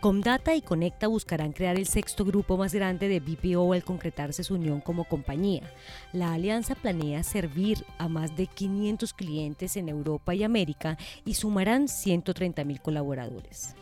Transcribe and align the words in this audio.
Comdata 0.00 0.54
y 0.54 0.62
Conecta 0.62 1.08
buscarán 1.08 1.50
crear 1.50 1.76
el 1.76 1.88
sexto 1.88 2.24
grupo 2.24 2.56
más 2.56 2.72
grande 2.72 3.08
de 3.08 3.18
BPO 3.18 3.72
al 3.72 3.82
concretarse 3.82 4.44
su 4.44 4.54
unión 4.54 4.80
como 4.80 5.02
compañía. 5.02 5.62
La 6.12 6.34
alianza 6.34 6.76
planea 6.76 7.24
servir 7.24 7.84
a 7.98 8.06
más 8.06 8.36
de 8.36 8.46
500 8.46 9.12
clientes 9.12 9.76
en 9.76 9.88
Europa 9.88 10.36
y 10.36 10.44
América 10.44 10.96
y 11.24 11.34
sumarán 11.34 11.88
130 11.88 12.62
mil 12.62 12.80
colaboradores. 12.80 13.74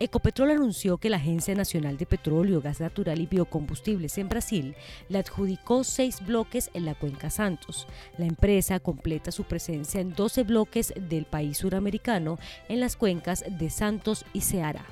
Ecopetrol 0.00 0.50
anunció 0.50 0.98
que 0.98 1.08
la 1.08 1.18
Agencia 1.18 1.54
Nacional 1.54 1.96
de 1.96 2.06
Petróleo, 2.06 2.60
Gas 2.60 2.80
Natural 2.80 3.20
y 3.20 3.26
Biocombustibles 3.26 4.18
en 4.18 4.28
Brasil 4.28 4.74
le 5.08 5.18
adjudicó 5.18 5.84
seis 5.84 6.24
bloques 6.24 6.70
en 6.74 6.84
la 6.84 6.96
cuenca 6.96 7.30
Santos. 7.30 7.86
La 8.18 8.26
empresa 8.26 8.80
completa 8.80 9.30
su 9.30 9.44
presencia 9.44 10.00
en 10.00 10.12
12 10.12 10.42
bloques 10.42 10.92
del 10.96 11.26
país 11.26 11.58
suramericano 11.58 12.38
en 12.68 12.80
las 12.80 12.96
cuencas 12.96 13.44
de 13.48 13.70
Santos 13.70 14.24
y 14.32 14.40
Ceará. 14.40 14.84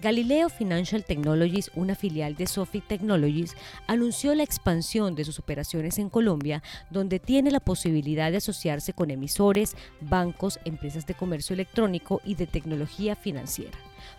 Galileo 0.00 0.48
Financial 0.48 1.02
Technologies, 1.04 1.72
una 1.74 1.96
filial 1.96 2.36
de 2.36 2.46
Sophie 2.46 2.80
Technologies, 2.80 3.56
anunció 3.88 4.34
la 4.34 4.44
expansión 4.44 5.16
de 5.16 5.24
sus 5.24 5.40
operaciones 5.40 5.98
en 5.98 6.08
Colombia, 6.08 6.62
donde 6.90 7.18
tiene 7.18 7.50
la 7.50 7.58
posibilidad 7.58 8.30
de 8.30 8.36
asociarse 8.36 8.92
con 8.92 9.10
emisores, 9.10 9.74
bancos, 10.00 10.60
empresas 10.64 11.04
de 11.06 11.14
comercio 11.14 11.54
electrónico 11.54 12.20
y 12.24 12.36
de 12.36 12.46
tecnología 12.46 13.16
financiera. 13.16 13.76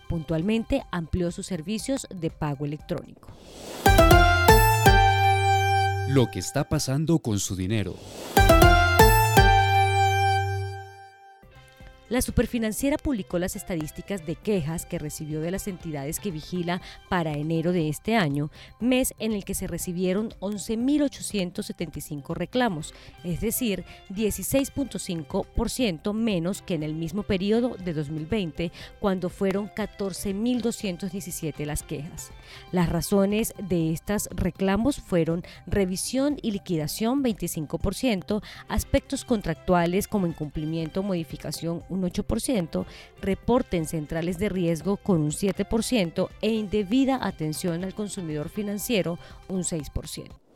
Puntualmente 0.09 0.83
amplió 0.91 1.31
sus 1.31 1.45
servicios 1.45 2.07
de 2.13 2.29
pago 2.29 2.65
electrónico. 2.65 3.29
Lo 6.09 6.29
que 6.29 6.39
está 6.39 6.67
pasando 6.67 7.19
con 7.19 7.39
su 7.39 7.55
dinero. 7.55 7.95
La 12.09 12.21
superfinanciera 12.23 12.97
publicó 12.97 13.37
las 13.37 13.55
estadísticas 13.55 14.25
de 14.25 14.35
quejas 14.35 14.87
que 14.87 14.97
recibió 14.97 15.41
de 15.41 15.51
las 15.51 15.67
entidades 15.67 16.19
que 16.19 16.31
vigila 16.31 16.81
para 17.07 17.33
enero 17.33 17.71
de 17.71 17.87
este 17.87 18.15
año, 18.15 18.49
mes 18.79 19.13
en 19.19 19.33
el 19.33 19.45
que 19.45 19.53
se 19.53 19.67
recibieron 19.67 20.29
11.875 20.39 22.33
reclamos, 22.33 22.95
es 23.23 23.41
decir, 23.41 23.85
16.5% 24.09 26.13
menos 26.13 26.63
que 26.63 26.73
en 26.73 26.81
el 26.81 26.95
mismo 26.95 27.21
periodo 27.21 27.75
de 27.77 27.93
2020, 27.93 28.71
cuando 28.99 29.29
fueron 29.29 29.69
14.217 29.69 31.63
las 31.65 31.83
quejas. 31.83 32.31
Las 32.71 32.89
razones 32.89 33.53
de 33.61 33.93
estos 33.93 34.29
reclamos 34.31 34.97
fueron 34.97 35.43
revisión 35.67 36.37
y 36.41 36.49
liquidación 36.49 37.23
25%, 37.23 38.41
aspectos 38.67 39.25
contractuales 39.25 40.07
como 40.07 40.25
incumplimiento 40.25 41.03
modificación 41.03 41.83
8%, 42.03 42.85
reporte 43.21 43.77
en 43.77 43.85
centrales 43.85 44.37
de 44.39 44.49
riesgo 44.49 44.97
con 44.97 45.21
un 45.21 45.31
7% 45.31 46.29
e 46.41 46.51
indebida 46.51 47.19
atención 47.21 47.83
al 47.83 47.93
consumidor 47.93 48.49
financiero 48.49 49.19
un 49.47 49.63
6%. 49.63 50.48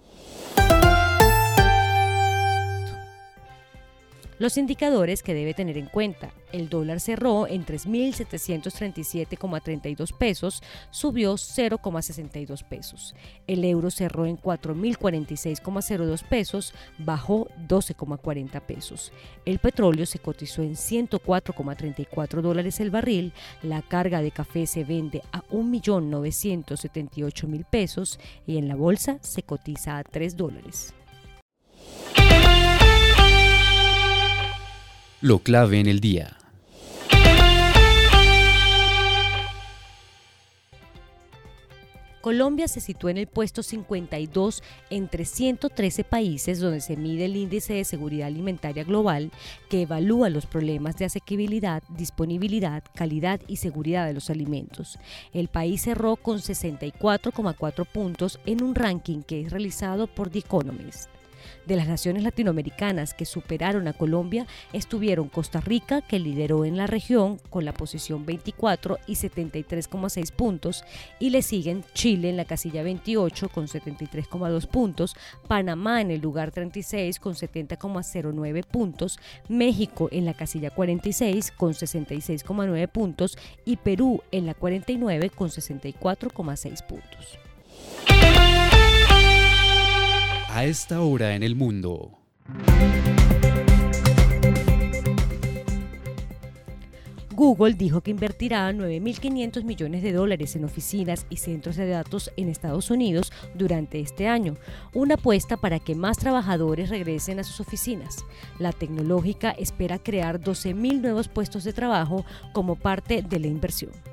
Los 4.39 4.57
indicadores 4.57 5.21
que 5.21 5.33
debe 5.33 5.53
tener 5.53 5.77
en 5.77 5.85
cuenta. 5.85 6.31
El 6.51 6.69
dólar 6.69 6.99
cerró 6.99 7.45
en 7.47 7.65
3.737,32 7.65 10.17
pesos, 10.17 10.63
subió 10.91 11.33
0,62 11.33 12.63
pesos. 12.63 13.13
El 13.47 13.65
euro 13.65 13.91
cerró 13.91 14.25
en 14.25 14.37
4.046,02 14.37 16.23
pesos, 16.23 16.73
bajó 16.99 17.49
12,40 17.67 18.61
pesos. 18.61 19.11
El 19.45 19.59
petróleo 19.59 20.05
se 20.05 20.19
cotizó 20.19 20.61
en 20.61 20.75
104,34 20.75 22.41
dólares 22.41 22.79
el 22.79 22.91
barril. 22.91 23.33
La 23.61 23.81
carga 23.81 24.21
de 24.21 24.31
café 24.31 24.67
se 24.67 24.83
vende 24.83 25.21
a 25.31 25.43
1.978.000 25.47 27.65
pesos 27.65 28.19
y 28.45 28.57
en 28.57 28.67
la 28.67 28.75
bolsa 28.75 29.17
se 29.21 29.41
cotiza 29.43 29.97
a 29.97 30.03
3 30.03 30.35
dólares. 30.37 30.93
Lo 35.23 35.39
clave 35.39 35.79
en 35.79 35.87
el 35.87 36.01
día. 36.01 36.35
Colombia 42.19 42.67
se 42.67 42.81
sitúa 42.81 43.11
en 43.11 43.19
el 43.19 43.27
puesto 43.27 43.63
52 43.63 44.61
entre 44.89 45.23
113 45.23 46.03
países 46.03 46.59
donde 46.59 46.81
se 46.81 46.97
mide 46.97 47.23
el 47.23 47.37
índice 47.37 47.75
de 47.75 47.85
seguridad 47.85 48.27
alimentaria 48.27 48.83
global 48.83 49.31
que 49.69 49.83
evalúa 49.83 50.29
los 50.29 50.45
problemas 50.45 50.97
de 50.97 51.05
asequibilidad, 51.05 51.83
disponibilidad, 51.95 52.83
calidad 52.93 53.39
y 53.47 53.55
seguridad 53.55 54.05
de 54.05 54.15
los 54.15 54.29
alimentos. 54.29 54.99
El 55.31 55.47
país 55.47 55.83
cerró 55.83 56.17
con 56.17 56.39
64,4 56.39 57.85
puntos 57.85 58.41
en 58.45 58.61
un 58.61 58.75
ranking 58.75 59.21
que 59.21 59.39
es 59.39 59.51
realizado 59.53 60.07
por 60.07 60.29
The 60.29 60.39
Economist. 60.39 61.12
De 61.65 61.75
las 61.75 61.87
naciones 61.87 62.23
latinoamericanas 62.23 63.13
que 63.13 63.25
superaron 63.25 63.87
a 63.87 63.93
Colombia 63.93 64.45
estuvieron 64.73 65.29
Costa 65.29 65.61
Rica, 65.61 66.01
que 66.01 66.19
lideró 66.19 66.65
en 66.65 66.77
la 66.77 66.87
región 66.87 67.39
con 67.49 67.65
la 67.65 67.73
posición 67.73 68.25
24 68.25 68.99
y 69.07 69.13
73,6 69.13 70.31
puntos, 70.31 70.83
y 71.19 71.29
le 71.29 71.41
siguen 71.41 71.83
Chile 71.93 72.29
en 72.29 72.37
la 72.37 72.45
casilla 72.45 72.83
28 72.83 73.49
con 73.49 73.67
73,2 73.67 74.67
puntos, 74.67 75.15
Panamá 75.47 76.01
en 76.01 76.11
el 76.11 76.21
lugar 76.21 76.51
36 76.51 77.19
con 77.19 77.33
70,09 77.33 78.65
puntos, 78.65 79.19
México 79.47 80.09
en 80.11 80.25
la 80.25 80.33
casilla 80.33 80.69
46 80.69 81.51
con 81.51 81.73
66,9 81.73 82.87
puntos 82.87 83.37
y 83.65 83.77
Perú 83.77 84.21
en 84.31 84.45
la 84.45 84.53
49 84.53 85.29
con 85.29 85.49
64,6 85.49 86.85
puntos 86.85 87.39
a 90.53 90.65
esta 90.65 91.01
hora 91.01 91.33
en 91.33 91.41
el 91.41 91.55
mundo. 91.55 92.11
Google 97.31 97.73
dijo 97.73 98.01
que 98.01 98.11
invertirá 98.11 98.71
9.500 98.71 99.63
millones 99.63 100.03
de 100.03 100.13
dólares 100.13 100.55
en 100.55 100.63
oficinas 100.63 101.25
y 101.31 101.37
centros 101.37 101.75
de 101.75 101.87
datos 101.87 102.31
en 102.37 102.49
Estados 102.49 102.91
Unidos 102.91 103.33
durante 103.55 103.99
este 103.99 104.27
año, 104.27 104.55
una 104.93 105.15
apuesta 105.15 105.57
para 105.57 105.79
que 105.79 105.95
más 105.95 106.19
trabajadores 106.19 106.89
regresen 106.89 107.39
a 107.39 107.43
sus 107.43 107.59
oficinas. 107.59 108.23
La 108.59 108.71
tecnológica 108.71 109.49
espera 109.51 109.97
crear 109.97 110.39
12.000 110.39 111.01
nuevos 111.01 111.29
puestos 111.29 111.63
de 111.63 111.73
trabajo 111.73 112.25
como 112.53 112.75
parte 112.75 113.23
de 113.23 113.39
la 113.39 113.47
inversión. 113.47 114.12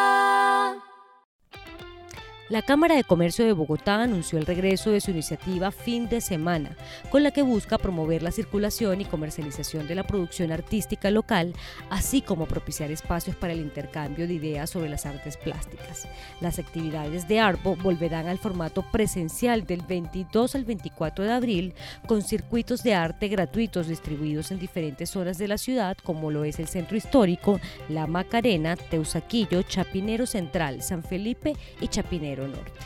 La 2.51 2.61
Cámara 2.61 2.95
de 2.95 3.05
Comercio 3.05 3.45
de 3.45 3.53
Bogotá 3.53 4.03
anunció 4.03 4.37
el 4.37 4.45
regreso 4.45 4.91
de 4.91 4.99
su 4.99 5.11
iniciativa 5.11 5.71
Fin 5.71 6.09
de 6.09 6.19
Semana, 6.19 6.75
con 7.09 7.23
la 7.23 7.31
que 7.31 7.43
busca 7.43 7.77
promover 7.77 8.23
la 8.23 8.33
circulación 8.33 8.99
y 8.99 9.05
comercialización 9.05 9.87
de 9.87 9.95
la 9.95 10.03
producción 10.03 10.51
artística 10.51 11.09
local, 11.11 11.53
así 11.89 12.21
como 12.21 12.47
propiciar 12.47 12.91
espacios 12.91 13.37
para 13.37 13.53
el 13.53 13.61
intercambio 13.61 14.27
de 14.27 14.33
ideas 14.33 14.69
sobre 14.69 14.89
las 14.89 15.05
artes 15.05 15.37
plásticas. 15.37 16.09
Las 16.41 16.59
actividades 16.59 17.25
de 17.29 17.39
ARBO 17.39 17.77
volverán 17.77 18.27
al 18.27 18.37
formato 18.37 18.83
presencial 18.91 19.65
del 19.65 19.83
22 19.83 20.53
al 20.55 20.65
24 20.65 21.23
de 21.23 21.31
abril, 21.31 21.73
con 22.05 22.21
circuitos 22.21 22.83
de 22.83 22.95
arte 22.95 23.29
gratuitos 23.29 23.87
distribuidos 23.87 24.51
en 24.51 24.59
diferentes 24.59 25.09
zonas 25.09 25.37
de 25.37 25.47
la 25.47 25.57
ciudad, 25.57 25.95
como 26.03 26.31
lo 26.31 26.43
es 26.43 26.59
el 26.59 26.67
Centro 26.67 26.97
Histórico, 26.97 27.61
La 27.87 28.07
Macarena, 28.07 28.75
Teusaquillo, 28.75 29.61
Chapinero 29.61 30.25
Central, 30.25 30.81
San 30.81 31.01
Felipe 31.01 31.55
y 31.79 31.87
Chapinero 31.87 32.40
Norte. 32.47 32.79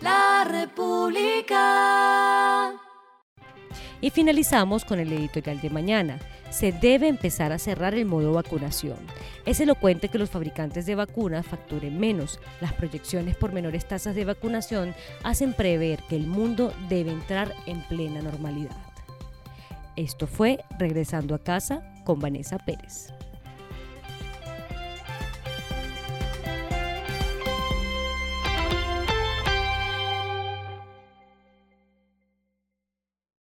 La 0.00 0.44
República. 0.44 1.60
Y 4.00 4.10
finalizamos 4.10 4.84
con 4.84 4.98
el 4.98 5.12
editorial 5.12 5.60
de 5.60 5.68
mañana. 5.70 6.18
Se 6.50 6.72
debe 6.72 7.06
empezar 7.06 7.52
a 7.52 7.58
cerrar 7.58 7.94
el 7.94 8.06
modo 8.06 8.32
vacunación. 8.32 8.96
Es 9.44 9.60
elocuente 9.60 10.08
que 10.08 10.18
los 10.18 10.30
fabricantes 10.30 10.86
de 10.86 10.94
vacunas 10.94 11.46
facturen 11.46 12.00
menos. 12.00 12.40
Las 12.60 12.72
proyecciones 12.72 13.36
por 13.36 13.52
menores 13.52 13.86
tasas 13.86 14.14
de 14.14 14.24
vacunación 14.24 14.94
hacen 15.22 15.52
prever 15.52 16.02
que 16.08 16.16
el 16.16 16.26
mundo 16.26 16.72
debe 16.88 17.12
entrar 17.12 17.54
en 17.66 17.82
plena 17.82 18.22
normalidad. 18.22 18.76
Esto 19.96 20.26
fue 20.26 20.64
Regresando 20.78 21.34
a 21.34 21.38
casa 21.38 21.82
con 22.04 22.20
Vanessa 22.20 22.58
Pérez. 22.58 23.12